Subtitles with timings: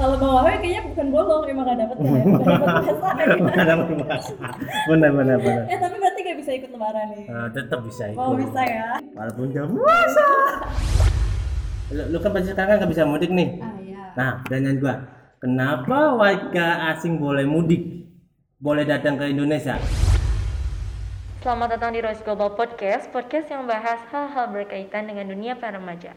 [0.00, 2.08] Kalau bawa wawe kayaknya bukan bolong, emang gak dapet ya.
[2.24, 2.40] Gak
[3.36, 4.34] dapet dapat puasa.
[4.88, 5.64] Benar benar benar.
[5.68, 7.24] Eh tapi berarti gak bisa ikut lebaran nih.
[7.28, 8.16] Nah, tetap bisa ikut.
[8.16, 8.96] Oh bisa ya.
[9.12, 10.28] Walaupun jam puasa.
[11.92, 13.60] Lu, lu kan pasti sekarang nggak bisa mudik nih.
[13.60, 14.02] Ah ya.
[14.16, 14.94] Nah, pertanyaan gua,
[15.36, 18.08] kenapa warga asing boleh mudik?
[18.56, 19.76] Boleh datang ke Indonesia?
[21.44, 26.16] Selamat datang di Rose Global Podcast, podcast yang membahas hal-hal berkaitan dengan dunia para remaja.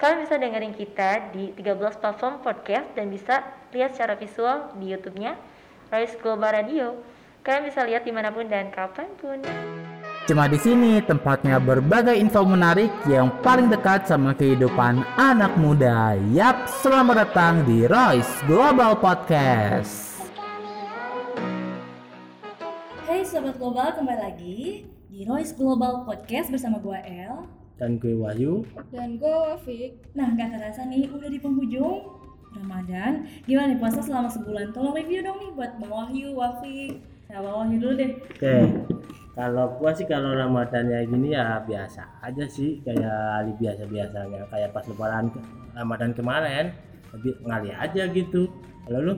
[0.00, 5.36] Kalian bisa dengerin kita di 13 platform podcast dan bisa lihat secara visual di YouTube-nya
[5.92, 6.96] Royce Global Radio.
[7.44, 9.44] Kalian bisa lihat di mana pun dan kapan pun.
[10.24, 16.16] Cuma di sini tempatnya berbagai info menarik yang paling dekat sama kehidupan anak muda.
[16.32, 20.16] Yap, selamat datang di Royce Global Podcast.
[23.04, 27.59] Hey Sobat Global, kembali lagi di Royce Global Podcast bersama gua El.
[27.80, 28.60] Dan gue Wahyu.
[28.92, 32.20] Dan gue Wafik Nah, gak terasa nih udah di penghujung
[32.52, 33.24] Ramadan.
[33.48, 34.76] Gimana nih puasa selama sebulan?
[34.76, 37.00] Tolong review dong nih buat Bang Wahyu, Wafik.
[37.32, 38.12] Nah, Bang Wahyu dulu deh.
[38.20, 38.56] Oke.
[39.32, 44.84] Kalau gua sih kalau Ramadannya gini ya biasa aja sih kayak hari biasa-biasanya kayak pas
[44.84, 45.32] lebaran
[45.72, 46.76] Ramadan kemarin
[47.16, 48.50] lebih ngali aja gitu.
[48.84, 49.14] Kalau lu?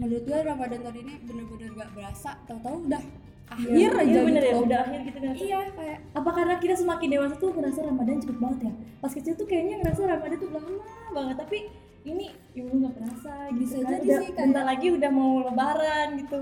[0.00, 3.02] Menurut gue Ramadan tahun ini bener-bener gak berasa Tahu-tahu udah
[3.46, 5.32] akhir Iya, aja iya bener gitu ya, udah akhir gitu kan.
[5.36, 8.72] Iya kayak Apa karena kita semakin dewasa tuh ngerasa Ramadan cepet banget ya?
[8.98, 10.70] Pas kecil tuh kayaknya ngerasa Ramadan tuh lama
[11.10, 11.58] banget, tapi
[12.04, 13.90] ini ibu nggak terasa gitu Bisa kan.
[13.90, 16.38] jadi Udah, sih, kayak- bentar lagi udah mau lebaran gitu.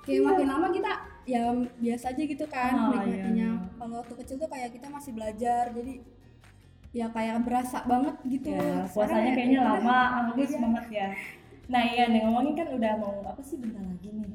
[0.00, 0.92] kayak makin lama kita
[1.24, 1.42] ya
[1.76, 3.50] biasa aja gitu kan Ah, nikmatinya iya.
[3.78, 5.92] Kalau waktu kecil tuh kayak kita masih belajar jadi
[6.90, 10.58] ya kayak berasa banget gitu Ya, puasanya ya kayaknya lama, angus iya.
[10.58, 11.08] banget ya.
[11.68, 14.28] Nah iya nih ngomongin kan udah mau apa sih bentar lagi nih.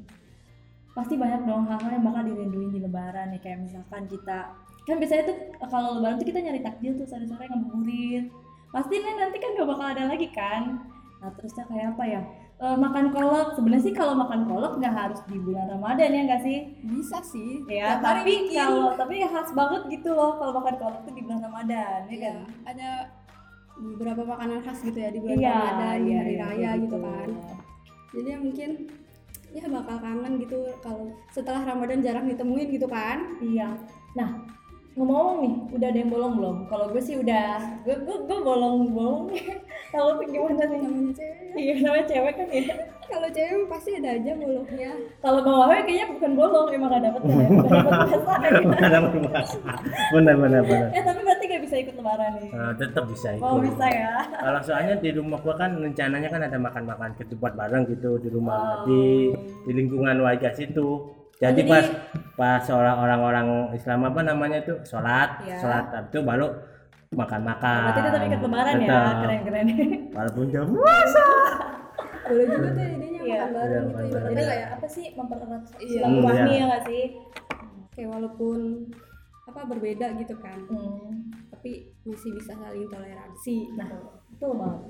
[0.95, 5.23] Pasti banyak dong hal-hal yang bakal dirinduin di lebaran nih kayak misalkan kita kan biasanya
[5.27, 5.37] tuh
[5.67, 8.31] kalau lebaran tuh kita nyari takjil tuh sore-sore ngabuburit.
[8.71, 10.79] Pasti nih nanti kan gak bakal ada lagi kan.
[11.19, 12.21] Nah terusnya kayak apa ya?
[12.55, 16.39] Eh, makan kolak sebenarnya sih kalau makan kolak nggak harus di bulan Ramadan ya nggak
[16.47, 16.57] sih?
[16.87, 21.19] Bisa sih Ya, tapi kalau tapi khas banget gitu loh kalau makan kolak tuh di
[21.27, 22.37] bulan Ramadan ya Iya, kan?
[22.63, 22.89] ada
[23.75, 26.97] beberapa makanan khas gitu ya di bulan Iya, Ramadan iya, hari iya, raya kayak gitu
[27.03, 27.27] kan
[28.15, 28.69] jadi ya mungkin
[29.55, 33.71] ya bakal kangen gitu kalau setelah Ramadan jarang ditemuin gitu kan Iya.
[34.19, 34.43] Nah,
[34.95, 36.55] ngomong-ngomong nih, udah ada yang bolong belum?
[36.65, 37.47] Kalau gue sih udah,
[37.83, 39.27] gue gue, gue bolong bolong.
[39.91, 40.79] Kalau gimana nih?
[40.79, 41.55] namanya cewek ya.
[41.55, 42.63] Iya, namanya cewek kan ya.
[43.05, 44.89] kalau cewek pasti ada aja mulutnya
[45.19, 47.35] Kalau bawa wawe kayaknya bukan bolong, emang gak dapet ya.
[47.35, 48.19] Gak dapet.
[48.65, 49.57] Bukan dapat puasa.
[50.09, 50.87] Benar benar benar.
[50.89, 52.49] eh tapi berarti gak bisa ikut lebaran nih.
[52.49, 53.43] Nah, tetap bisa ikut.
[53.43, 54.13] Oh bisa ya.
[54.31, 58.57] Kalau soalnya di rumah gua kan rencananya kan ada makan-makan ketupat bareng gitu di rumah
[58.57, 58.87] Oh.
[58.87, 61.03] di di lingkungan warga situ.
[61.35, 61.85] Jadi, jadi- pas
[62.33, 65.55] pas orang- orang-orang Islam apa namanya tuh sholat, Iya.
[65.57, 66.47] sholat itu baru
[67.11, 67.81] makan-makan.
[67.85, 69.65] Berarti tetap ikut lebaran ya, keren-keren.
[70.15, 71.27] Walaupun jam puasa.
[72.25, 73.37] boleh juga tuh idenya Iya.
[73.37, 75.89] makan bareng Iya, gitu makan ibaratnya Jadi kayak apa sih mempererat Iya.
[75.91, 76.57] silaturahmi Iya.
[76.57, 77.03] ya gak sih?
[77.91, 78.59] kayak walaupun
[79.45, 81.09] apa berbeda gitu kan Hmm.
[81.47, 83.87] tapi masih bisa saling toleransi Nah,
[84.27, 84.81] betul banget.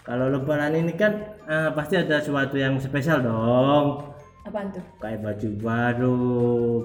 [0.00, 1.12] Kalau lebaran ini kan
[1.42, 4.11] eh, pasti ada sesuatu yang spesial dong.
[4.42, 4.82] Apaan tuh?
[4.98, 6.18] Kayak baju baru,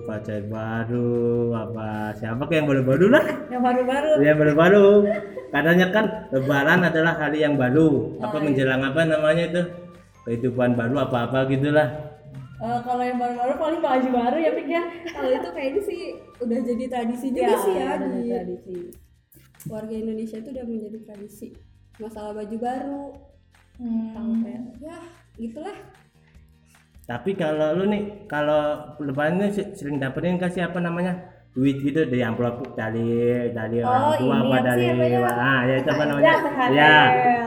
[0.05, 1.09] pacar baru,
[1.57, 3.25] apa siapa kayak yang baru-baru lah.
[3.49, 4.11] Yang baru-baru.
[4.21, 4.85] Yang baru-baru.
[5.47, 8.13] Katanya kan lebaran adalah hari yang baru.
[8.19, 8.45] Apa Oh, iya.
[8.45, 9.61] menjelang apa namanya itu?
[10.23, 11.87] Kehidupan baru apa-apa gitulah.
[12.57, 14.83] Eh, kalau yang baru-baru paling baju baru ya Pik ya.
[15.07, 16.01] kalau itu kayaknya sih
[16.37, 18.77] udah jadi tradisi juga Iya, sih ya di tradisi.
[19.65, 21.47] warga Indonesia itu udah menjadi tradisi
[21.97, 23.01] masalah baju baru
[23.77, 24.41] Hmm.
[24.41, 24.97] kayak ya
[25.37, 25.77] gitulah
[27.07, 28.61] Tapi kalau lu nih, kalau
[28.99, 31.37] lebaran ini sering dapetin kasih apa namanya?
[31.57, 33.09] duit gitu dari amplop dari
[33.49, 36.31] dari Oh, orang tua apa dari sih ah ya itu apa Ya, namanya
[36.69, 36.97] ya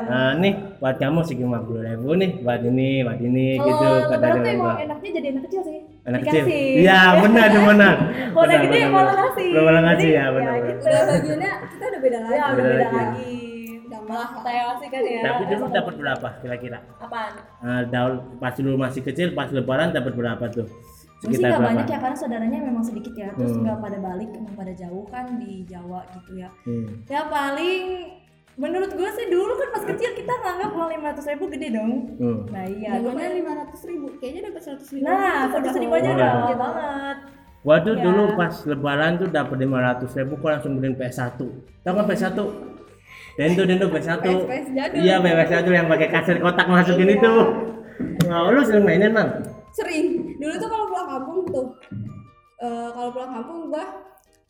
[0.03, 4.31] Nah, nih buat kamu segi lima puluh ribu nih buat ini buat ini gitu dia
[4.34, 4.75] tuh emang gua.
[4.82, 5.78] enaknya jadi anak kecil sih.
[6.03, 6.44] anak kecil
[6.75, 7.94] iya benar benar
[8.34, 9.15] Kalau udah gede malah benar.
[9.31, 9.48] ngasih.
[9.54, 10.66] Malah ngasih ya benar benar.
[10.66, 10.82] gitu.
[11.06, 13.31] bagiannya kita udah beda lagi Ya, udah Beda beda lagi.
[14.10, 15.22] Malah kan ya.
[15.22, 17.33] tapi dulu dapat berapa kira-kira apaan?
[17.62, 20.66] Ah, daun pas dulu masih kecil pas lebaran dapat berapa tuh
[21.21, 23.62] sekitar nggak berapa banyak ya karena saudaranya memang sedikit ya, terus Hmm.
[23.62, 26.48] nggak pada balik, emang pada jauh kan di Jawa gitu ya.
[26.65, 27.04] Hmm.
[27.07, 27.84] Ya paling
[28.57, 31.92] menurut gue sih dulu kan pas kecil kita nganggap uang lima ratus ribu gede dong.
[32.16, 32.48] Hmm.
[32.48, 35.04] Nah iya, gue Zamannya lima ratus ribu, kayaknya dapat seratus ribu.
[35.07, 37.16] Nah, seratus ribu aja udah gede banget.
[37.60, 38.03] Waduh Ya.
[38.09, 41.36] dulu pas lebaran tuh dapat 500 ribu kok langsung beliin PS1
[41.84, 42.39] Tahu kan PS1?
[43.38, 44.98] Dendo Dendo PS1 PS jadul.
[45.03, 47.34] Iya PS1 yang pakai kaset kotak masukin itu
[48.30, 49.28] Nah, lu sering mainin bang?
[49.77, 50.38] Sering.
[50.41, 51.66] Dulu tuh kalau pulang kampung tuh,
[52.62, 53.84] eh, kalau pulang kampung gua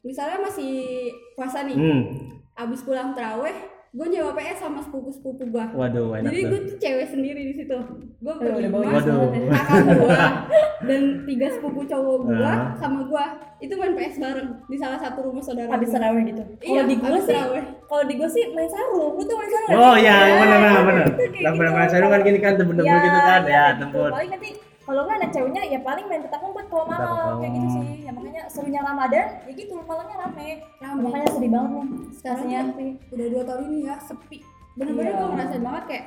[0.06, 2.30] misalnya masih puasa nih, Hmm
[2.60, 3.56] abis pulang teraweh
[3.90, 6.78] gue nyewa PS sama sepupu sepupu gue Waduh, enak jadi gue tuh.
[6.78, 7.74] cewek sendiri di situ
[8.16, 9.02] gue berlima ya.
[9.50, 10.18] kakak gue
[10.88, 12.70] dan tiga sepupu cowok gue Ah.
[12.78, 13.24] sama gue
[13.60, 15.96] itu main PS bareng di salah satu rumah saudara habis gua.
[15.96, 17.38] terawih gitu kalau Iya, di gue sih
[17.84, 20.82] kalau di gue sih main sarung lu tuh main sarung Oh iya, Ya, benar benar
[20.86, 21.04] benar.
[21.04, 21.58] itu kayak Yang gitu.
[21.58, 23.40] benar benar kan gini kan tembun-tembun Iya, gitu kan.
[23.42, 23.80] iya, Ya, gitu.
[23.82, 24.10] tembun.
[24.12, 24.48] paling nanti
[24.90, 27.86] kalau nggak anak ceweknya ya paling main petak umpet kalau malam kayak gitu sih.
[28.02, 30.48] Ya makanya serunya ramadan ya gitu malamnya rame.
[30.82, 31.00] Rame.
[31.06, 31.86] makanya sedih banget nih
[32.18, 34.38] sekarang rasanya tuh udah dua tahun ini ya sepi.
[34.74, 35.18] Bener-bener Iya.
[35.22, 36.04] gue ngerasain banget kayak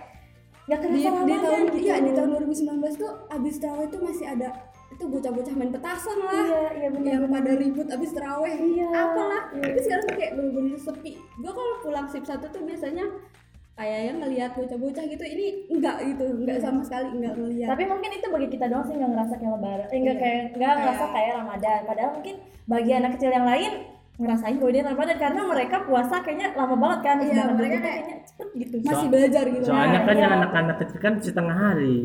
[0.64, 4.00] nggak di, kerasa di ramadan tahun gitu iya di tahun 2019 tuh abis terawih tuh
[4.04, 4.50] masih ada
[4.94, 6.36] itu bocah-bocah main petasan lah.
[6.44, 8.56] Iya iya benar yang pada ribut abis terawih.
[8.60, 8.88] Iya.
[8.92, 9.44] apalah.
[9.56, 9.64] Iya.
[9.64, 11.12] tapi sekarang tuh kayak bener-bener sepi.
[11.40, 13.06] Gue kalau pulang sip satu tuh biasanya
[13.74, 18.12] kayak yang ngelihat bocah-bocah gitu ini enggak gitu enggak sama sekali enggak ngelihat tapi mungkin
[18.12, 20.22] itu bagi kita doang sih nggak ngerasa kayak lebaran eh nggak Iya.
[20.22, 23.72] kayak nggak Kayak- ngerasa kayak ramadan padahal mungkin bagi anak kecil yang lain
[24.14, 28.16] ngerasain kalau dia ramadan karena mereka puasa kayaknya lama banget kan Iya, mereka kayak- kayaknya
[28.24, 30.22] cepet gitu masih belajar gitu Soalnya kan Iya.
[30.22, 31.96] yang anak-anak kecil kan setengah hari.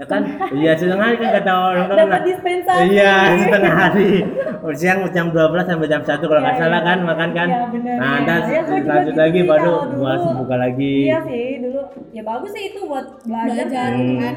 [0.00, 0.22] Ya kan?
[0.50, 1.98] Iya, setengah hari kan kata orang orang.
[2.00, 4.10] dapat dispensasi Iya, setengah hari.
[4.58, 6.88] Oh, siang jam 12 sampai jam 1 kalau nggak Iya, salah iya.
[6.88, 7.48] kan makan kan.
[7.48, 8.24] Iya, bener, nah, iya.
[8.24, 10.94] ntar Ya, juga lanjut gitu lagi baru buat buka lagi.
[11.04, 11.80] iya sih dulu
[12.10, 14.00] ya bagus sih itu buat belajar belajar Hmm.
[14.00, 14.34] gitu kan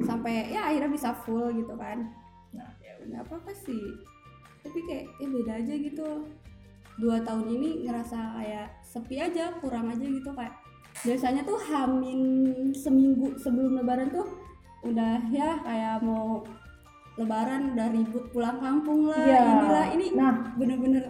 [0.00, 1.98] sampai ya akhirnya bisa full gitu kan
[2.50, 3.84] nah ya udah apa apa sih
[4.60, 6.08] tapi kayak ya beda aja gitu
[6.96, 10.54] dua tahun ini ngerasa kayak sepi aja kurang aja gitu kayak
[10.96, 12.20] biasanya tuh hamin
[12.70, 14.26] seminggu sebelum lebaran tuh
[14.84, 16.44] udah ya kayak mau
[17.14, 19.22] lebaran udah ribut pulang kampung lah.
[19.22, 19.40] Iya.
[19.46, 20.34] inilah ini nah.
[20.58, 21.04] bener-bener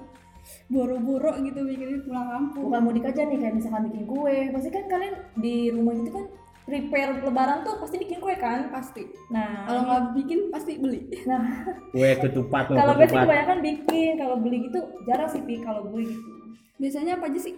[0.69, 2.69] boro-boro gitu mikirin pulang kampung.
[2.69, 4.39] Bukan mudik aja nih kayak misalkan bikin kue.
[4.53, 6.27] Pasti kan kalian di rumah gitu kan
[6.65, 8.69] prepare lebaran tuh pasti bikin kue kan?
[8.69, 9.09] Pasti.
[9.33, 11.09] Nah kalau nggak bikin pasti beli.
[11.25, 11.65] Nah.
[11.97, 13.25] Kue ketupat kalau ketupat.
[13.25, 16.31] kebanyakan bikin kalau beli gitu jarang sih pi kalau gue gitu.
[16.77, 17.57] Biasanya apa aja sih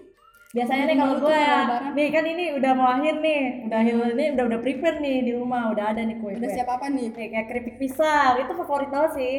[0.56, 1.90] biasanya nih Di kalau gue lebaran?
[1.92, 3.42] nih kan ini udah mau akhir nih.
[3.68, 5.62] Udah akhir ini udah udah prepare nih di rumah.
[5.68, 7.12] Udah ada nih kue udah siap apa nih?
[7.12, 8.32] Kayak, kayak keripik pisang.
[8.40, 9.34] Itu favorit banget sih.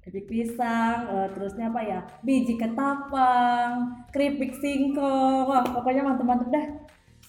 [0.00, 1.98] Keripik pisang eh, terusnya apa ya?
[2.22, 3.72] Biji ketapang
[4.14, 5.50] keripik singkong.
[5.50, 6.66] Wah pokoknya mantep-mantep dah.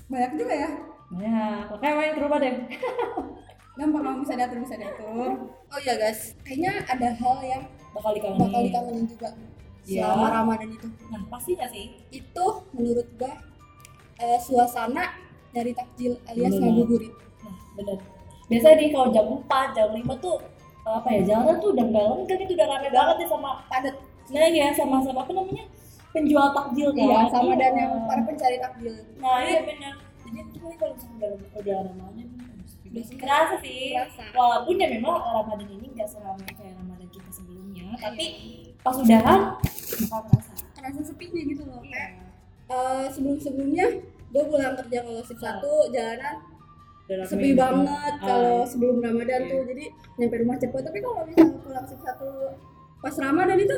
[0.05, 0.69] Banyak juga ya?
[1.17, 2.53] Ya pokoknya main ke rumah deh.
[3.79, 5.29] Gampang kamu bisa diatur bisa diatur.
[5.49, 6.37] Oh iya guys.
[6.45, 8.43] Kayaknya ada hal yang bakal dikangenin.
[8.45, 9.29] bakal dikangenin juga
[9.83, 10.05] Iya.
[10.05, 10.87] selama ramadan itu.
[11.09, 11.97] Nah pastinya sih?
[12.09, 13.33] Itu menurut gue
[14.17, 15.17] eh, suasana
[15.49, 17.13] dari takjil alias ngabuburit.
[17.41, 17.97] Nah bener
[18.45, 20.37] biasanya nih kalau jam 4, jam 5 tuh
[20.81, 23.95] apa ya jalan tuh udah nggak lengkap itu udah rame banget nih sama padat.
[24.27, 25.65] Nah ya sama sama apa namanya?
[26.11, 27.05] Penjual takjil kan?
[27.07, 27.81] Iya sama dan Iya.
[27.81, 28.93] yang para pencari takjil.
[29.17, 29.93] Nah iya benar.
[30.21, 32.27] Jadi itu nih kalau misalnya udah udah ramadan
[32.91, 33.95] udah kerasa sih.
[33.95, 34.23] Kerasa.
[34.35, 38.25] walaupun ya memang ramadan ini nggak seramai kayak ramadan kita sebelumnya tapi
[38.81, 39.41] pas udahan
[40.03, 41.89] bakal kerasa kerasa sepinya gitu loh Iya.
[41.91, 42.11] kayak
[42.67, 43.85] eh, sebelum sebelumnya
[44.27, 46.35] gue pulang kerja kalau sip satu jalanan
[47.03, 47.59] Udah rame sepi gitu.
[47.59, 48.65] banget Ah, kalau iya.
[48.65, 49.61] sebelum Ramadan tuh.
[49.65, 49.83] Jadi
[50.15, 50.81] nyampe rumah cepet.
[50.81, 52.29] Tapi kalau misalnya pulang sip satu
[52.97, 53.77] pas Ramadan itu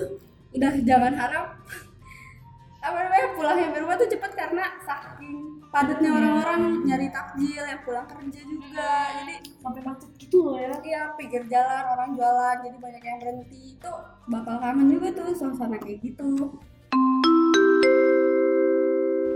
[0.53, 1.45] udah jangan harap
[2.85, 3.27] apa namanya?
[3.33, 6.17] Pulang nyampe rumah tuh cepet karena saking padatnya Iya.
[6.21, 11.41] orang-orang nyari takjil yang pulang kerja juga jadi sampai macet gitu loh ya iya pinggir
[11.49, 13.91] jalan orang jualan jadi banyak yang berhenti itu
[14.29, 16.29] bakal kangen juga tuh suasana kayak gitu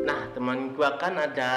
[0.08, 1.52] Nah, teman gua kan ada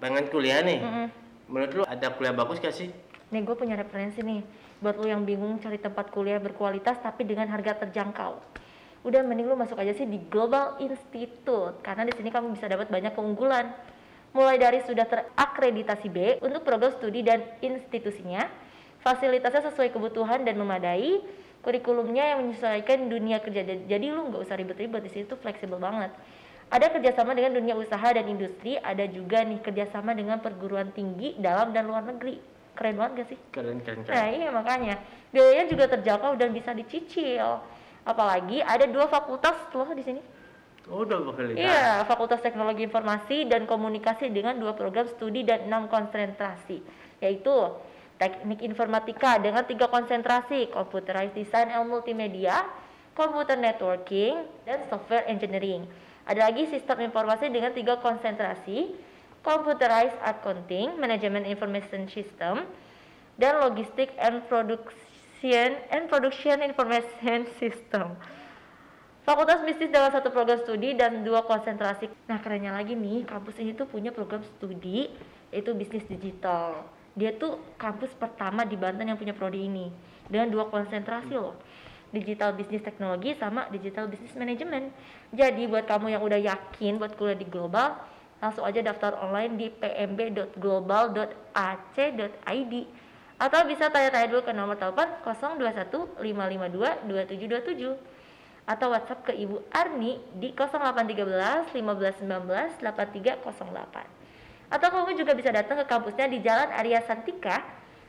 [0.00, 0.80] pengen kuliah nih.
[0.80, 1.06] Mm-mm.
[1.44, 2.88] Menurut lu ada kuliah bagus gak sih?
[3.28, 4.40] Nih gue punya referensi nih
[4.80, 8.40] buat lu yang bingung cari tempat kuliah berkualitas tapi dengan harga terjangkau.
[9.06, 12.90] Udah mending lu masuk aja sih di Global Institute karena di sini kamu bisa dapat
[12.90, 13.70] banyak keunggulan.
[14.34, 18.50] Mulai dari sudah terakreditasi B untuk program studi dan institusinya,
[19.06, 21.22] fasilitasnya sesuai kebutuhan dan memadai,
[21.62, 23.62] kurikulumnya yang menyesuaikan dunia kerja.
[23.62, 26.10] Jadi lu nggak usah ribet-ribet di situ fleksibel banget.
[26.66, 31.70] Ada kerjasama dengan dunia usaha dan industri, ada juga nih kerjasama dengan perguruan tinggi dalam
[31.70, 32.42] dan luar negeri.
[32.74, 33.38] Keren banget gak sih?
[33.54, 34.18] Keren keren keren.
[34.18, 34.94] Nah iya makanya
[35.30, 37.62] biayanya juga terjangkau dan bisa dicicil.
[38.06, 40.22] Apalagi ada dua fakultas loh di sini.
[40.86, 41.58] Oh, bakal lihat.
[41.58, 46.78] Iya, Fakultas Teknologi Informasi dan Komunikasi dengan dua program studi dan enam konsentrasi,
[47.18, 47.50] yaitu
[48.22, 52.62] Teknik Informatika dengan tiga konsentrasi, Computerized Design and Multimedia,
[53.18, 55.90] Computer Networking, dan Software Engineering.
[56.22, 58.94] Ada lagi Sistem Informasi dengan tiga konsentrasi,
[59.42, 62.62] Computerized Accounting, Manajemen Information System,
[63.34, 68.16] dan Logistik and Production and Production Information System.
[69.26, 72.06] Fakultas Bisnis dengan satu program studi dan dua konsentrasi.
[72.30, 75.10] Nah, kerennya lagi nih, kampus ini tuh punya program studi
[75.50, 76.86] yaitu bisnis digital.
[77.18, 79.90] Dia tuh kampus pertama di Banten yang punya prodi ini
[80.30, 81.58] dengan dua konsentrasi loh.
[82.14, 84.94] Digital Bisnis Teknologi sama Digital Business Management.
[85.34, 87.98] Jadi buat kamu yang udah yakin buat kuliah di global,
[88.38, 92.74] langsung aja daftar online di pmb.global.ac.id
[93.36, 98.16] atau bisa tanya-tanya dulu ke nomor telepon 021 552 2727
[98.66, 103.46] atau WhatsApp ke Ibu Arni di 0813 1519 8308.
[104.66, 107.62] Atau kamu juga bisa datang ke kampusnya di Jalan Arya Santika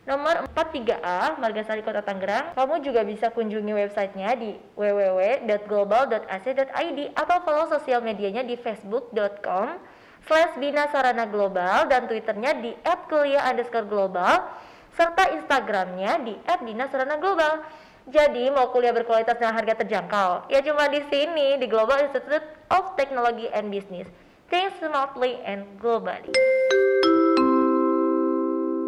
[0.10, 2.58] nomor 43A Margasari Kota Tangerang.
[2.58, 9.78] Kamu juga bisa kunjungi websitenya di www.global.ac.id atau follow sosial medianya di facebook.com
[10.26, 12.74] slash Bina Sarana Global dan twitternya di
[13.06, 14.50] @kuliah underscore global
[14.98, 16.34] serta instagramnya di
[16.66, 17.62] @bina sarana global.
[18.10, 22.96] Jadi mau kuliah berkualitas dengan harga terjangkau, ya cuma di sini di Global Institute of
[22.96, 24.08] Technology and Business.
[24.48, 26.32] Think smartly and globally.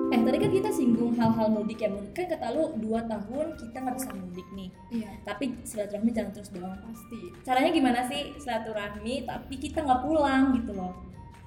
[0.09, 2.15] Eh tadi kan kita singgung hal-hal mudik ya mudik.
[2.15, 4.69] Kan kata lu 2 tahun kita nggak bisa mudik nih.
[4.87, 5.11] Iya.
[5.27, 7.19] Tapi silaturahmi jangan terus doang pasti.
[7.43, 10.95] Caranya gimana sih silaturahmi tapi kita nggak pulang gitu loh?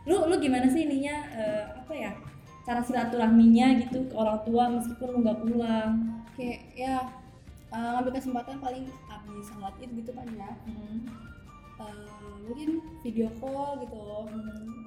[0.05, 2.13] Lu lu gimana sih ininya eh, apa ya
[2.63, 5.91] cara silaturahminya gitu ke orang tua meskipun lu nggak pulang.
[6.39, 6.95] Kayak ya
[7.73, 10.51] eh, ngambil kesempatan paling habis sholat id gitu kan ya.
[10.67, 10.97] Eh,
[12.47, 14.03] mungkin video call gitu.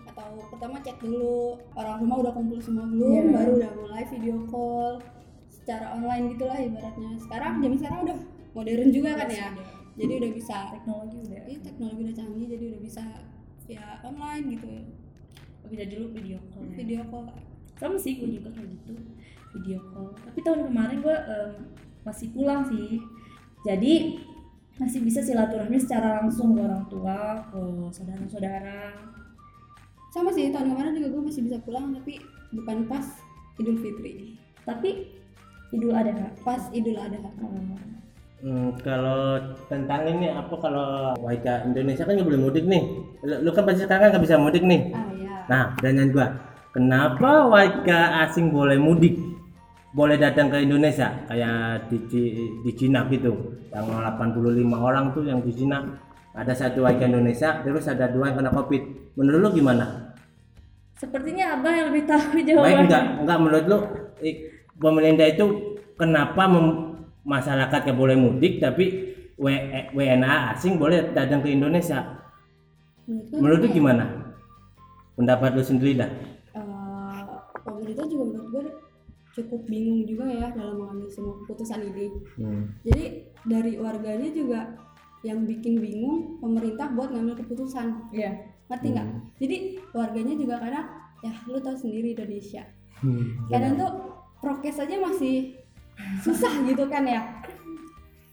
[0.08, 1.60] Atau pertama cek dulu.
[1.76, 3.36] Orang rumah udah kumpul semua belum Iya.
[3.36, 5.04] baru udah mulai video call
[5.52, 7.12] secara online gitulah ibaratnya.
[7.20, 8.18] Sekarang zaman sekarang udah
[8.56, 9.50] modern juga kan ya.
[9.96, 11.42] Jadi udah bisa teknologi udah.
[11.44, 13.04] Iya teknologi udah canggih jadi udah bisa
[13.68, 14.68] ya online gitu.
[15.68, 16.76] Bisa dulu video call ya.
[16.80, 17.26] video call
[17.76, 18.94] sama sih gue juga kayak gitu
[19.56, 21.52] video call tapi tahun kemarin gue em,
[22.04, 23.00] masih pulang sih
[23.66, 23.94] jadi
[24.76, 27.62] masih bisa silaturahmi secara langsung ke orang tua ke
[27.96, 28.92] saudara-saudara
[30.12, 32.20] sama sih tahun kemarin juga gue masih bisa pulang tapi
[32.52, 33.04] bukan pas
[33.60, 34.36] Idul Fitri
[34.68, 35.16] tapi
[35.72, 37.76] idul adha pas Idul Adha Hmm.
[38.46, 39.42] Hmm, kalau
[39.72, 42.84] tentang ini apa kalau warga Indonesia kan nggak boleh mudik nih.
[43.26, 44.94] Lu, lu kan pasti sekarang nggak bisa mudik nih.
[44.94, 46.28] ah ya Nah, pertanyaan gua,
[46.76, 49.16] kenapa warga asing boleh mudik?
[49.96, 52.04] Boleh datang ke Indonesia kayak di
[52.68, 53.56] di Cina gitu.
[53.72, 55.80] Yang 85 orang tuh yang di Cina
[56.36, 59.16] ada satu warga Indonesia terus ada dua yang kena Covid.
[59.16, 60.06] Menurut lu gimana?
[60.96, 63.04] sepertinya abah yang lebih tahu Baik jawabannya enggak?
[63.24, 63.78] Enggak menurut lu
[64.80, 65.46] pemerintah itu
[66.00, 72.24] kenapa mem- masyarakat nggak boleh mudik tapi W- eh, WNA asing boleh datang ke Indonesia?
[73.36, 73.76] menurut lu ya?
[73.76, 74.04] gimana?
[75.14, 76.10] Pendapat lu sendiri dah.
[77.86, 78.64] Pemerintah juga menurut gue
[79.36, 82.08] cukup bingung juga ya dalam mengambil semua keputusan ini.
[82.40, 82.72] Hmm.
[82.88, 83.06] jadi
[83.46, 84.60] dari warganya juga
[85.22, 88.10] yang bikin bingung pemerintah buat ngambil keputusan.
[88.16, 88.32] Iya.
[88.72, 89.08] Ngerti nggak?
[89.12, 89.22] Hmm.
[89.38, 89.58] jadi
[89.94, 90.88] warganya juga kadang
[91.22, 92.64] ya lu tahu sendiri Indonesia.
[93.04, 93.46] Hmm.
[93.52, 93.92] kadang tuh
[94.40, 95.54] prokes aja masih
[96.26, 97.22] susah gitu kan ya.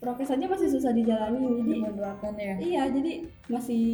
[0.01, 2.55] Prokes aja masih susah dijalani jadi menerapkan ya.
[2.63, 3.87] iya jadi masih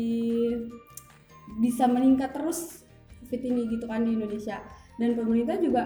[1.61, 2.85] bisa meningkat terus
[3.25, 4.61] covid ini gitu kan di Indonesia
[4.99, 5.83] dan pemerintah juga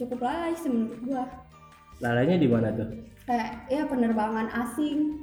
[0.00, 1.24] cukup lalai sih menurut gua.
[2.00, 3.10] Lalainya di mana tuh?
[3.30, 5.22] kayak ya penerbangan asing.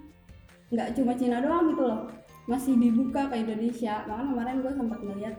[0.72, 2.02] Nggak cuma Cina doang gitu loh.
[2.48, 4.08] Masih dibuka ke Indonesia.
[4.08, 5.36] Makanya kemarin gue sempat ngeliat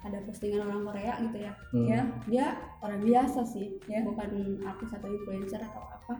[0.00, 1.52] ada postingan orang Korea gitu ya.
[1.72, 1.86] Hmm.
[1.88, 2.46] ya dia
[2.84, 3.80] orang biasa sih.
[3.88, 4.04] Ya.
[4.04, 6.14] bukan artis atau influencer atau apa.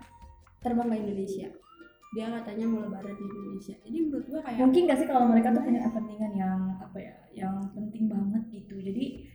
[0.64, 1.48] Terbang ke Indonesia.
[2.10, 3.76] Dia katanya mau lebaran di Indonesia.
[3.84, 7.14] Jadi menurut gua kayak mungkin gak sih kalau mereka tuh punya kepentingan yang apa ya
[7.32, 8.76] yang penting banget gitu.
[8.80, 9.29] Jadi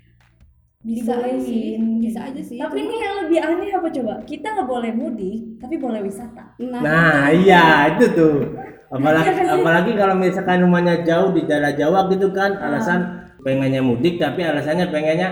[0.86, 4.13] Bisa aja sih, bisa aja sih, tapi ini yang lebih aneh apa coba?
[4.22, 6.54] Kita nggak boleh mudik tapi boleh wisata.
[6.62, 8.54] Nah, iya itu tuh.
[8.94, 13.01] Apalagi apalagi kalau misalkan rumahnya jauh di daerah Jawa gitu kan, alasan
[13.42, 15.30] pengennya mudik tapi alasannya pengennya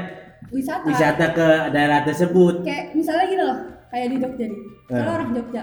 [0.50, 0.90] wisata.
[0.90, 2.66] wisata ke daerah tersebut.
[2.66, 3.60] kayak misalnya gini loh
[3.94, 4.62] kayak di Jogja nih.
[4.90, 5.16] Kalau Eh.
[5.16, 5.62] orang Jogja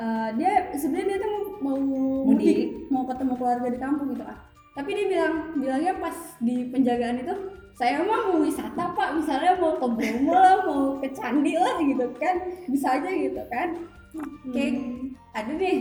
[0.00, 1.28] eh, dia sebenarnya dia tuh
[1.60, 1.76] mau, mau
[2.24, 2.56] Mudik.
[2.56, 2.68] mudik.
[2.88, 4.38] mau ketemu keluarga di kampung gitu kan
[4.70, 7.34] tapi dia bilang bilangnya pas di penjagaan itu
[7.76, 9.08] saya mah mau wisata pak.
[9.18, 12.36] Misalnya mau ke Bromo lah mau ke Candi lah gitu kan.
[12.70, 13.68] Bisa aja gitu kan.
[14.50, 14.74] Kayak
[15.36, 15.76] ada nih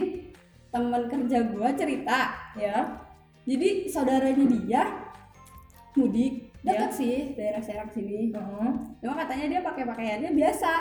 [0.70, 2.20] teman kerja gua cerita
[2.58, 2.78] ya.
[3.50, 4.84] Jadi saudaranya dia
[5.98, 6.50] mudik.
[6.60, 6.76] Ya.
[6.76, 8.36] dekat sih daerah Serang sini.
[8.36, 8.72] Heeh.
[9.00, 10.72] cuma katanya dia pakai pakaiannya biasa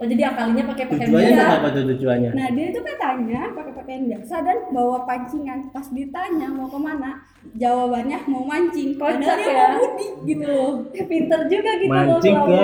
[0.00, 2.30] oh jadi akalinya pakai pakai Tujuannya biasa untuk apa tuh tujuannya?
[2.32, 5.58] Nah dia itu katanya pakai pakaian biasa dan bawa pancingan.
[5.70, 7.10] Pas ditanya mau ke mana,
[7.60, 8.96] jawabannya mau mancing.
[8.96, 9.66] Kocak Padahal dia ya.
[9.68, 10.72] mau mudik gitu loh.
[11.04, 12.60] pinter juga gitu loh Mancing ke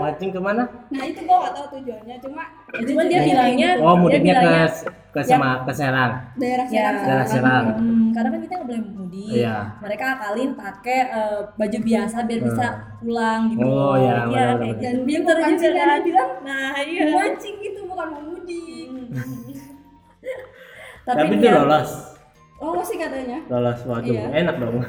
[0.00, 0.62] mancing ke mana?
[0.90, 2.42] Nah itu gua gak tahu tujuannya, cuma
[2.72, 4.66] Cuman dia bilangnya Oh, dia mudiknya ke bilangnya
[5.10, 6.12] ke sama ke Serang.
[6.34, 6.96] daerah ya Serang.
[7.00, 7.64] Daerah Serang.
[7.76, 9.56] Hmm, karena kan kita nggak boleh mudik Iya.
[9.78, 12.66] mereka akalin pakai eh, baju biasa biar bisa
[12.98, 14.66] pulang gitu Oh, iya, iya benar, kayak benar.
[14.66, 14.80] gitu.
[14.80, 18.88] Dan dia pinter juga kan dia bilang nah iya mancing gitu bukan mau mudik.
[21.00, 21.90] tapi, Tapi itu dia- lolos.
[22.56, 23.38] Oh sih katanya.
[23.48, 24.26] Lolos waduh, Iya.
[24.36, 24.78] enak dong.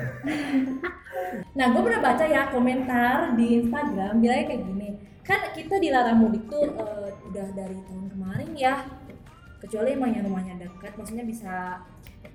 [1.52, 4.90] Nah, gue pernah baca ya komentar di Instagram bilangnya kayak gini.
[5.22, 8.86] Kan kita dilarang mudik tuh eh, udah dari tahun kemarin ya.
[9.62, 11.86] Kecuali emang yang rumahnya dekat, maksudnya bisa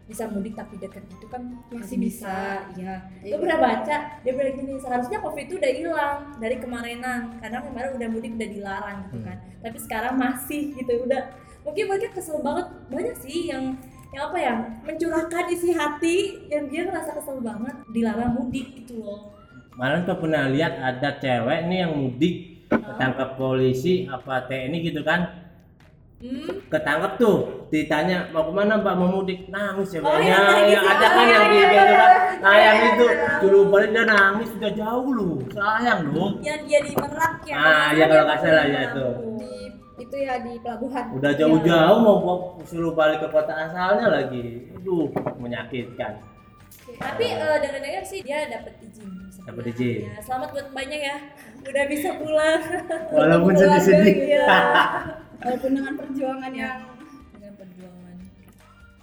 [0.07, 2.63] bisa mudik tapi dekat gitu kan masih Masih bisa.
[2.79, 3.03] Ya.
[3.27, 3.35] Iya.
[3.35, 7.35] Gue pernah baca dia bilang gini, seharusnya Covid itu udah hilang dari kemarinan.
[7.43, 9.37] Karena kemarin udah mudik udah dilarang gitu kan.
[9.67, 11.23] Tapi sekarang masih gitu udah
[11.67, 13.75] mungkin mereka kesel banget banyak sih yang
[14.15, 14.55] yang apa ya
[14.87, 19.35] mencurahkan isi hati yang dia ngerasa kesel banget dilarang mudik gitu loh
[19.77, 25.21] Malah tuh pernah lihat ada cewek nih yang mudik ketangkap polisi apa TNI gitu kan
[26.19, 26.67] hmm.
[26.67, 27.37] ketangkap tuh
[27.71, 30.39] ditanya mau ke mana mbak mau mudik nangis ya Oh, Mbaknya.
[30.67, 30.81] yang ya.
[30.83, 32.37] ada kan yang iya, di iya, gitu iya, kan iya.
[32.43, 33.31] nah yang Iya, itu iya.
[33.43, 37.87] dulu balik dia nangis sudah jauh lu sayang lu yang dia di Merak ya Ah,
[37.95, 39.07] iya, kalau nggak salah ya itu.
[39.37, 39.53] di
[39.97, 42.17] itu ya di pelabuhan udah jauh-jauh mau
[42.69, 45.09] suruh balik ke kota asalnya lagi aduh
[45.41, 46.21] menyakitkan
[46.95, 50.07] tapi eh, dengar-dengar sih dia dapat izin bisa Dapat izin.
[50.07, 51.17] ya, selamat buat banyak ya.
[51.67, 52.61] Udah bisa pulang.
[53.17, 54.17] Walaupun sedih-sedih.
[54.31, 54.47] Iya.
[55.43, 56.81] walaupun dengan perjuangan yang
[57.37, 58.17] dengan perjuangan.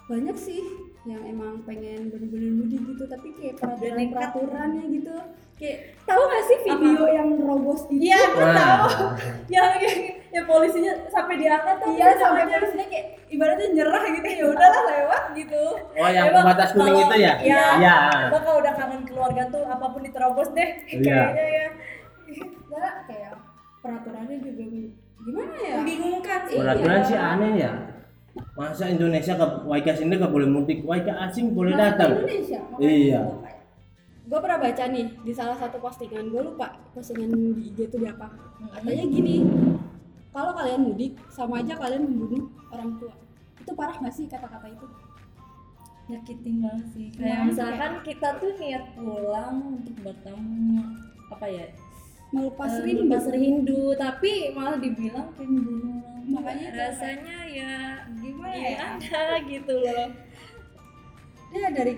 [0.09, 0.59] banyak sih
[1.05, 5.13] yang emang pengen bener-bener mudik gitu tapi kayak peraturan peraturannya gitu.
[5.55, 8.09] Kayak tahu gak sih video yang robos itu?
[8.09, 8.53] Iya Wah.
[8.57, 9.05] tahu.
[9.53, 9.99] Yang yang
[10.33, 15.23] yang polisinya sampai diangkat tuh iya sampai polisinya kayak ibaratnya nyerah gitu ya udahlah lewat
[15.37, 15.63] gitu.
[15.93, 17.33] Oh yang Emang pembatas kuning itu ya?
[17.37, 17.65] Iya.
[17.77, 17.95] iya.
[18.33, 21.21] Gua kalau udah kangen keluarga tuh apa pun diterobos deh Iya.
[21.33, 21.67] kayaknya ya.
[22.73, 23.33] Nah kayak
[23.81, 24.63] peraturannya juga
[25.21, 25.75] gimana ya?
[25.81, 27.05] Membingungkan sih peraturan Iya.
[27.05, 27.71] sih aneh ya.
[28.57, 30.81] Masa Indonesia ke warga sini gak boleh mudik.
[30.81, 32.11] Warga asing boleh ke datang.
[32.25, 32.59] Indonesia?
[32.81, 33.21] Iya.
[34.23, 36.31] gue pernah baca nih di salah satu postingan.
[36.33, 38.33] Gue lupa postingan di IG itu di apa.
[38.73, 39.35] Katanya gini
[40.33, 43.13] kalau kalian mudik sama aja kalian membunuh orang tua.
[43.61, 44.87] Itu parah gak sih kata-kata itu?
[46.09, 47.07] Nyakitin banget sih.
[47.13, 50.81] Kayak Makanya misalkan kita tuh niat pulang untuk bertemu
[51.31, 51.65] apa ya
[52.33, 53.01] melepas eh, rindu.
[53.05, 56.01] melepas rindu tapi malah dibilang kayak membunuh.
[56.33, 57.71] Makanya rasanya ya
[58.17, 58.69] gimana ya?
[58.73, 60.09] Ya ada gitu loh.
[61.53, 61.93] Ya dari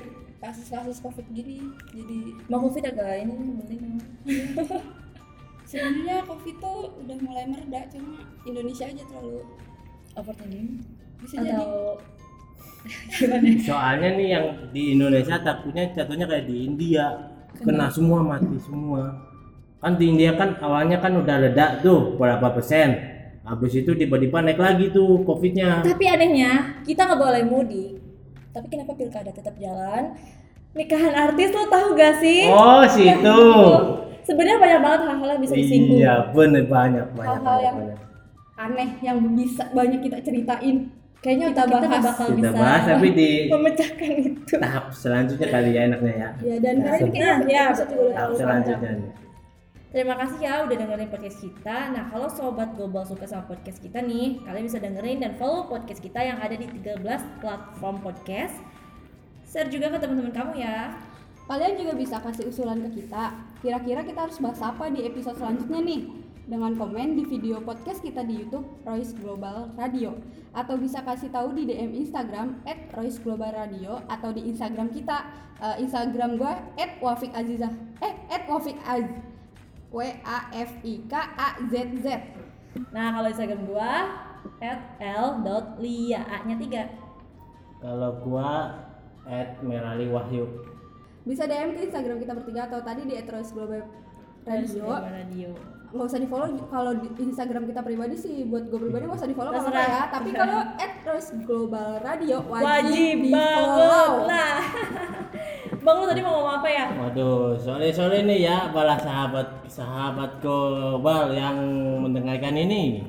[0.46, 1.58] kasus-kasus covid gini
[1.90, 2.20] jadi
[2.52, 3.34] mau covid agak ini
[3.66, 3.82] penting
[5.66, 9.42] sebenarnya covid tuh udah mulai mereda cuma Indonesia aja terlalu
[10.16, 10.86] overthinking.
[11.22, 11.58] Bisa jadi.
[11.58, 12.00] Atau
[13.68, 17.34] soalnya nih yang di Indonesia takutnya jatuhnya kayak di India.
[17.56, 19.10] Kena semua mati semua.
[19.82, 23.14] Kan di India kan awalnya kan udah ledak tuh berapa persen.
[23.46, 25.82] Habis itu tiba-tiba naik lagi tuh covidnya.
[25.82, 28.06] Tapi anehnya kita nggak boleh mudik
[28.56, 30.16] tapi kenapa pilkada tetap jalan?
[30.72, 32.48] Nikahan artis lo tahu gak sih?
[32.48, 33.40] Oh situ
[34.26, 38.00] sebenarnya banyak banget hal-hal yang bisa disinggung iya bener banyak banyak Hal-hal banyak, yang- banyak.
[38.56, 40.78] aneh yang bisa banyak kita ceritain
[41.20, 42.04] kayaknya Kita kita, kita bahas.
[42.04, 46.56] bakal kita bisa bahas tapi di memecahkan itu tahap selanjutnya kali ya enaknya ya ya
[46.60, 49.24] dan Nah, kali ini kayaknya ya, episode juga tahap selanjutnya panjang.
[49.88, 51.78] Terima kasih ya udah dengerin podcast kita.
[51.90, 56.04] Nah, kalau sobat global suka sama podcast kita nih, kalian bisa dengerin dan follow podcast
[56.04, 57.00] kita yang ada di 13
[57.40, 58.60] platform podcast.
[59.48, 61.00] Share juga ke teman-teman kamu ya.
[61.46, 63.38] Kalian juga bisa kasih usulan ke kita.
[63.62, 66.02] Kira-kira kita harus bahas apa di episode selanjutnya nih?
[66.46, 70.14] Dengan komen di video podcast kita di YouTube Royce Global Radio
[70.54, 72.62] atau bisa kasih tahu di DM Instagram
[72.94, 75.26] @royceglobal_radio atau di Instagram kita
[75.62, 76.62] eh, Instagram gua
[77.02, 78.14] @wafik_azizah eh
[78.46, 79.06] @wafik_az
[79.90, 82.06] W A F I K A Z Z.
[82.94, 83.90] Nah, kalau Instagram gua
[85.02, 87.86] @l.lia A-nya 3.
[87.86, 88.82] kalau gua
[89.26, 90.46] at Merali Wahyu
[91.26, 93.82] Bisa DM ke Instagram kita bertiga atau tadi di @royceglobal
[94.46, 94.86] Radio.
[94.94, 95.50] Radio.
[95.96, 99.30] nggak usah di follow kalau di Instagram kita pribadi sih buat gue pribadi nggak usah
[99.32, 99.88] di follow Terserah.
[99.88, 104.60] ya tapi kalau at Rose Global Radio wajib, Wajib di follow Nah.
[105.86, 106.86] Bang lu tadi mau ngomong apa ya?
[106.98, 111.56] Waduh, sore-sore nih ya para sahabat sahabat global yang
[112.02, 113.06] mendengarkan ini.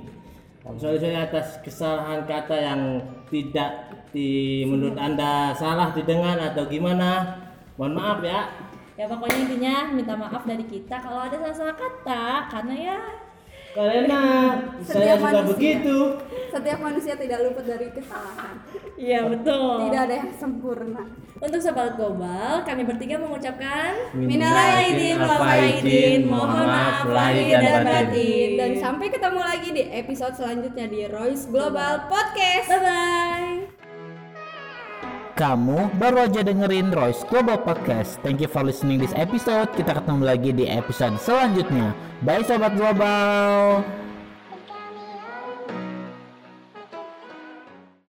[0.77, 2.81] Sore-sore atas kesalahan kata yang
[3.33, 7.41] tidak di menurut anda salah didengar atau gimana.
[7.77, 8.43] Mohon maaf ya.
[8.97, 12.99] Ya pokoknya intinya minta maaf dari kita kalau ada salah-salah kata karena ya
[13.71, 14.21] Karena
[14.81, 15.51] saya Setiap juga manusia.
[15.53, 15.99] begitu.
[16.49, 18.57] setiap manusia tidak luput dari kesalahan
[18.97, 19.73] Iya betul.
[19.85, 21.05] tidak ada yang sempurna
[21.37, 28.49] Untuk sahabat global, kami bertiga mengucapkan Minal aidin wal faizin, mohon maaf lahir dan batin.
[28.57, 33.66] dan sampai ketemu lagi di episode selanjutnya di Royce Global Podcast Bye bye.
[35.37, 38.17] Kamu baru aja dengerin Royce Global Podcast.
[38.25, 39.69] Thank you for listening this episode.
[39.77, 41.93] Kita ketemu lagi di episode selanjutnya.
[42.25, 43.85] Bye sobat global.